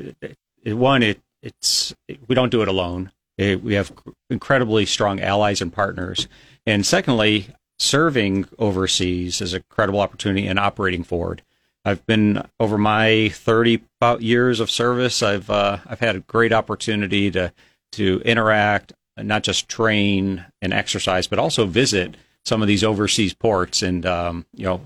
[0.65, 1.95] one it it's
[2.27, 3.93] we don't do it alone we have
[4.31, 6.29] incredibly strong allies and partners.
[6.67, 11.43] And secondly, serving overseas is a credible opportunity and operating forward.
[11.85, 13.81] I've been over my 30
[14.19, 15.23] years of service.
[15.23, 17.53] I've uh, I've had a great opportunity to
[17.93, 23.83] to interact, not just train and exercise, but also visit some of these overseas ports
[23.83, 24.81] and um, you know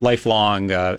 [0.00, 0.98] lifelong uh,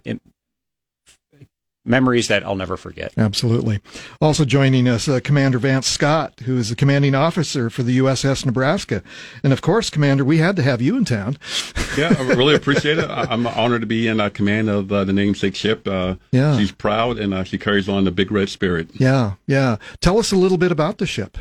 [1.85, 3.13] memories that I'll never forget.
[3.17, 3.79] Absolutely.
[4.19, 8.45] Also joining us, uh, Commander Vance Scott, who is the commanding officer for the USS
[8.45, 9.03] Nebraska.
[9.43, 11.37] And of course, Commander, we had to have you in town.
[11.97, 13.09] yeah, I really appreciate it.
[13.09, 15.87] I'm honored to be in uh, command of uh, the namesake ship.
[15.87, 16.57] Uh, yeah.
[16.57, 18.89] She's proud and uh, she carries on the big red spirit.
[18.93, 19.77] Yeah, yeah.
[20.01, 21.37] Tell us a little bit about the ship.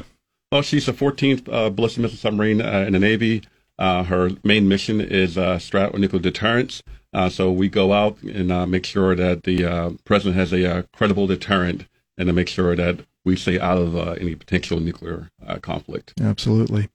[0.52, 3.42] Well, she's the 14th uh, ballistic missile submarine in the Navy.
[3.78, 6.82] her main mission is uh, nuclear deterrence.
[7.14, 10.78] Uh, so we go out and uh, make sure that the uh, president has a
[10.78, 11.86] uh, credible deterrent
[12.18, 16.12] and to make sure that we stay out of uh, any potential nuclear uh, conflict.
[16.20, 16.88] Absolutely.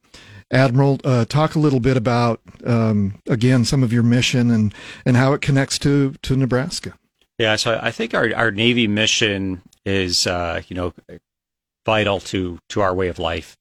[0.52, 4.74] Admiral, talk a little bit about, um, again, some of your mission and,
[5.06, 6.96] and how it connects to, to Nebraska.
[7.38, 10.94] Yeah, so I think our, our Navy mission is, you know,
[11.86, 13.58] vital to, to our way of life.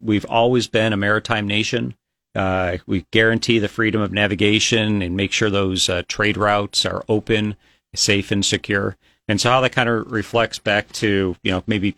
[0.00, 1.94] we've always been a maritime nation.
[2.36, 7.04] Uh, we guarantee the freedom of navigation and make sure those uh, trade routes are
[7.08, 7.56] open,
[7.94, 8.96] safe, and secure.
[9.26, 11.96] And so, how that kind of reflects back to you know maybe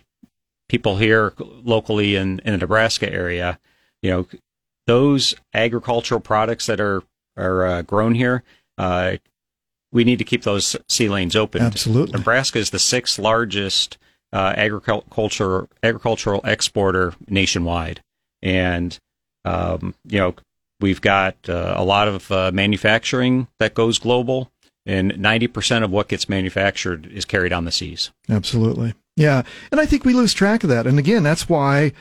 [0.68, 3.58] people here locally in, in the Nebraska area,
[4.02, 4.26] you know,
[4.86, 7.02] those agricultural products that are
[7.36, 8.42] are uh, grown here,
[8.78, 9.16] uh,
[9.92, 11.62] we need to keep those sea lanes open.
[11.62, 13.98] Absolutely, Nebraska is the sixth largest
[14.32, 18.02] uh, agriculture agricultural exporter nationwide,
[18.40, 18.98] and
[19.44, 20.34] um, you know,
[20.80, 24.50] we've got uh, a lot of uh, manufacturing that goes global,
[24.86, 28.10] and 90% of what gets manufactured is carried on the seas.
[28.28, 28.94] Absolutely.
[29.16, 30.86] Yeah, and I think we lose track of that.
[30.86, 31.92] And again, that's why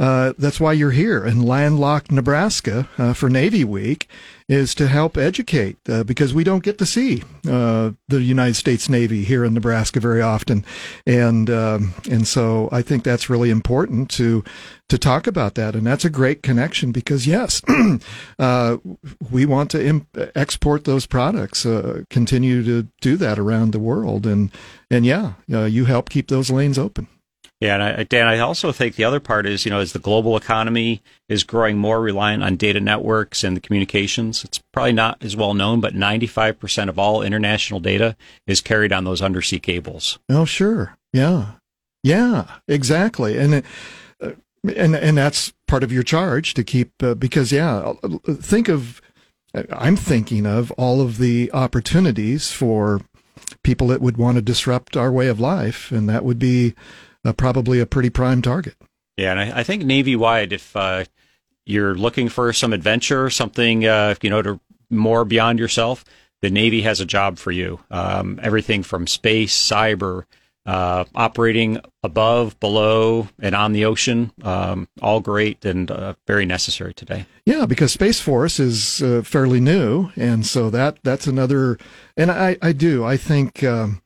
[0.00, 4.08] uh, that's why you're here in landlocked Nebraska uh, for Navy Week
[4.48, 8.88] is to help educate uh, because we don't get to see uh, the United States
[8.88, 10.64] Navy here in Nebraska very often,
[11.06, 14.44] and um, and so I think that's really important to
[14.90, 17.62] to talk about that, and that's a great connection because yes,
[18.38, 18.76] uh,
[19.30, 21.62] we want to imp- export those products,
[22.10, 24.50] continue to do that around the world, and
[24.90, 27.08] and yeah, you help keep those lanes open.
[27.64, 29.98] Yeah, and I, Dan, I also think the other part is, you know, as the
[29.98, 35.24] global economy is growing more reliant on data networks and the communications, it's probably not
[35.24, 40.18] as well known, but 95% of all international data is carried on those undersea cables.
[40.28, 40.98] Oh, sure.
[41.14, 41.52] Yeah.
[42.02, 43.38] Yeah, exactly.
[43.38, 43.62] And,
[44.20, 44.32] uh,
[44.76, 47.94] and, and that's part of your charge to keep, uh, because yeah,
[48.42, 49.00] think of,
[49.70, 53.00] I'm thinking of all of the opportunities for
[53.62, 56.74] people that would want to disrupt our way of life, and that would be
[57.24, 58.76] uh, probably a pretty prime target.
[59.16, 61.04] Yeah, and I, I think Navy wide, if uh,
[61.64, 64.60] you're looking for some adventure, something uh, you know to
[64.90, 66.04] more beyond yourself,
[66.42, 67.80] the Navy has a job for you.
[67.90, 70.24] Um, everything from space, cyber,
[70.66, 76.94] uh, operating above, below, and on the ocean, um, all great and uh, very necessary
[76.94, 77.26] today.
[77.44, 81.78] Yeah, because Space Force is uh, fairly new, and so that that's another.
[82.16, 83.62] And I I do I think.
[83.62, 84.00] Um,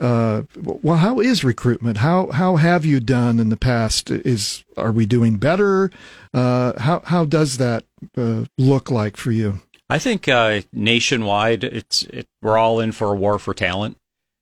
[0.00, 1.98] uh, well, how is recruitment?
[1.98, 4.10] How how have you done in the past?
[4.10, 5.90] Is are we doing better?
[6.32, 7.84] Uh, how how does that
[8.16, 9.60] uh, look like for you?
[9.90, 13.98] I think uh, nationwide, it's it, we're all in for a war for talent,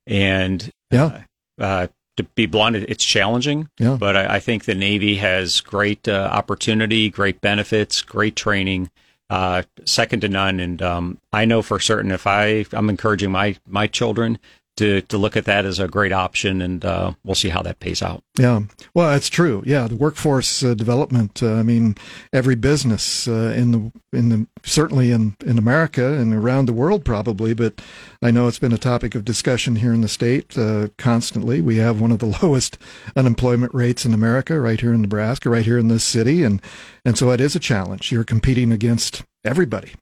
[0.07, 1.23] and yeah,
[1.59, 1.87] uh, uh,
[2.17, 3.69] to be blunt, it's challenging.
[3.79, 3.97] Yeah.
[3.99, 8.91] but I, I think the Navy has great opportunity, great benefits, great training,
[9.31, 10.61] uh, second to none.
[10.61, 14.39] And um, I know for certain if I I'm encouraging my my children
[14.81, 17.81] to to look at that as a great option, and uh, we'll see how that
[17.81, 18.25] pays out.
[18.39, 18.63] Yeah,
[18.95, 19.63] well, that's true.
[19.67, 21.43] Yeah, the workforce uh, development.
[21.43, 21.97] Uh, I mean,
[22.33, 27.05] every business uh, in the in the certainly in in America and around the world
[27.05, 27.83] probably, but
[28.23, 31.61] I know it's been a topic of discussion here in the state uh, constantly.
[31.61, 32.79] We have one of the lowest
[33.15, 36.63] unemployment rates in America, right here in Nebraska, right here in this city, and
[37.05, 38.11] and so it is a challenge.
[38.11, 39.93] You're competing against everybody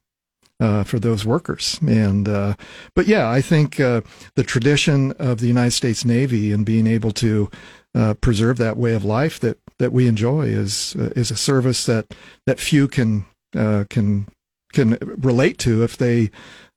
[0.59, 1.79] uh, for those workers.
[1.87, 2.55] And uh,
[2.95, 4.01] but yeah, I think uh,
[4.35, 7.49] the tradition of the United States Navy and being able to
[7.95, 11.85] uh, preserve that way of life that that we enjoy is uh, is a service
[11.85, 12.13] that
[12.45, 14.27] that few can uh, can
[14.73, 16.29] can relate to if they.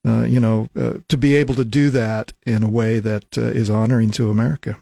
[0.05, 0.66] you know,
[1.07, 4.76] to be able to do that in a way that is honoring to America.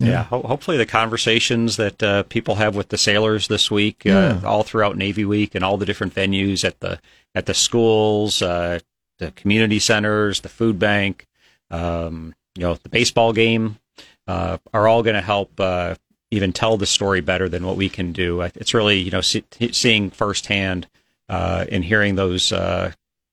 [0.00, 4.02] Yeah, yeah ho- hopefully the conversations that uh, people have with the sailors this week,
[4.06, 4.40] uh, yeah.
[4.44, 6.98] all throughout Navy Week, and all the different venues at the
[7.34, 8.78] at the schools, uh,
[9.18, 11.26] the community centers, the food bank,
[11.70, 13.78] um, you know, the baseball game,
[14.26, 15.94] uh, are all going to help uh,
[16.30, 18.40] even tell the story better than what we can do.
[18.40, 20.88] It's really you know see, seeing firsthand
[21.28, 22.52] uh, and hearing those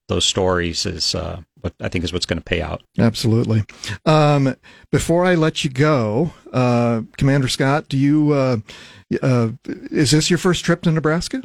[0.07, 1.15] those stories is
[1.61, 2.83] what I think is what's going to pay out.
[2.97, 3.63] Absolutely.
[4.05, 4.55] Um,
[4.91, 8.57] before I let you go, uh, Commander Scott, do you uh,
[9.21, 11.43] uh, is this your first trip to Nebraska?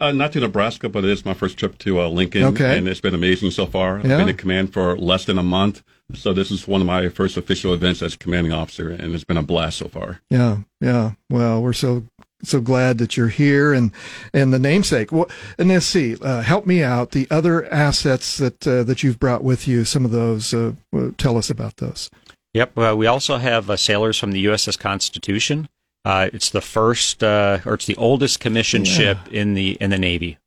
[0.00, 2.78] Uh, not to Nebraska, but it is my first trip to uh, Lincoln, okay.
[2.78, 3.98] and it's been amazing so far.
[3.98, 5.82] I've been in command for less than a month,
[6.14, 9.36] so this is one of my first official events as commanding officer, and it's been
[9.36, 10.22] a blast so far.
[10.30, 11.12] Yeah, yeah.
[11.28, 12.04] Well, we're so
[12.42, 13.92] so glad that you're here and
[14.32, 15.12] and the namesake.
[15.12, 15.28] Well,
[15.58, 17.10] and let's see, uh, help me out.
[17.10, 20.54] The other assets that uh, that you've brought with you, some of those.
[20.54, 20.72] Uh,
[21.18, 22.10] tell us about those.
[22.54, 22.72] Yep.
[22.74, 25.68] Well, we also have uh, sailors from the USS Constitution.
[26.04, 28.94] Uh, it's the first, uh, or it's the oldest commissioned yeah.
[28.94, 30.38] ship in the in the Navy,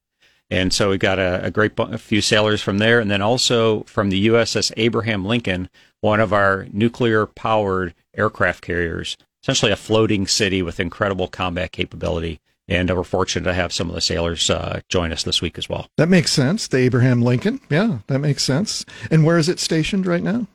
[0.50, 3.22] and so we got a, a great bu- a few sailors from there, and then
[3.22, 5.70] also from the USS Abraham Lincoln,
[6.02, 12.40] one of our nuclear powered aircraft carriers essentially a floating city with incredible combat capability.
[12.70, 15.68] And we're fortunate to have some of the sailors uh, join us this week as
[15.68, 15.88] well.
[15.98, 16.68] That makes sense.
[16.68, 17.60] The Abraham Lincoln.
[17.70, 18.86] Yeah, that makes sense.
[19.12, 20.48] And where is it stationed right now?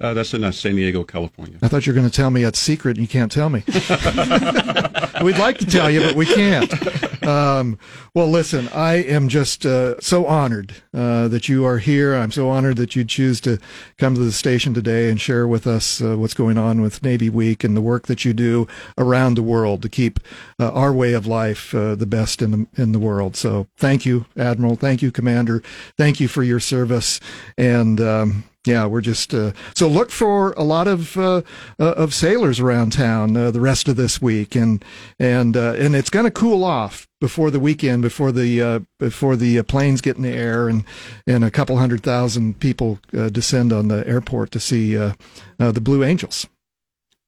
[0.00, 1.56] Uh, that's in uh, San Diego, California.
[1.62, 3.62] I thought you were going to tell me it's secret and you can't tell me.
[5.22, 7.24] We'd like to tell you, but we can't.
[7.24, 7.78] Um,
[8.12, 12.14] well, listen, I am just uh, so honored uh, that you are here.
[12.14, 13.58] I'm so honored that you choose to
[13.96, 17.30] come to the station today and share with us uh, what's going on with Navy
[17.30, 18.66] Week and the work that you do
[18.98, 20.18] around the world to keep
[20.58, 23.36] uh, our way of life the best in the in the world.
[23.36, 24.76] So, thank you, Admiral.
[24.76, 25.62] Thank you, Commander.
[25.96, 27.20] Thank you for your service
[27.56, 28.00] and.
[28.00, 31.42] Um, yeah, we're just uh, so look for a lot of uh,
[31.78, 34.82] uh, of sailors around town uh, the rest of this week, and
[35.18, 39.36] and uh, and it's going to cool off before the weekend, before the uh, before
[39.36, 40.84] the planes get in the air, and
[41.26, 46.46] and a couple hundred thousand people descend on the airport to see the Blue Angels.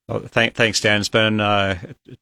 [0.09, 1.00] Oh, th- thanks, Dan.
[1.00, 1.78] It's been uh,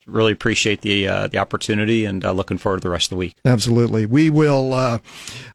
[0.07, 3.17] really appreciate the uh, the opportunity, and uh, looking forward to the rest of the
[3.17, 3.35] week.
[3.45, 4.99] Absolutely, we will uh,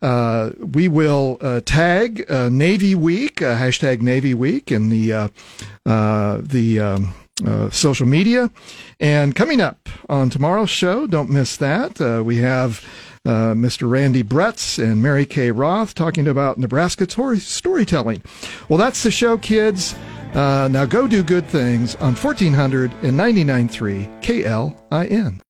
[0.03, 5.31] uh, we will uh, tag Navy Week hashtag Navy Week in the
[5.85, 7.13] the um,
[7.71, 8.51] social media,
[8.99, 11.99] and coming up on tomorrow's show, don't miss that.
[12.23, 12.85] we have.
[13.25, 13.87] Mr.
[13.87, 18.23] Randy Bretz and Mary Kay Roth talking about Nebraska story- storytelling.
[18.69, 19.93] Well, that's the show, kids.
[20.33, 25.41] Uh, now go do good things on 1499.3 KLIN.